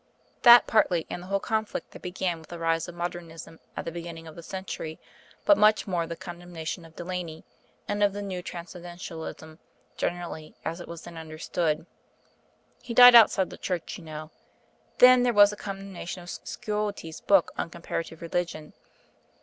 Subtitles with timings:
[0.41, 3.91] "That partly; and the whole conflict that began with the rise of Modernism at the
[3.91, 4.97] beginning of the century
[5.45, 7.43] but much more the condemnation of Delaney,
[7.87, 9.59] and of the New Transcendentalism
[9.97, 11.85] generally, as it was then understood.
[12.81, 14.31] He died outside the Church, you know.
[14.97, 18.73] Then there was the condemnation of Sciotti's book on Comparative Religion....